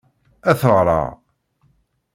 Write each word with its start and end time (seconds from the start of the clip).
Ad 0.49 0.57
t-ɣṛeɣ. 0.59 1.07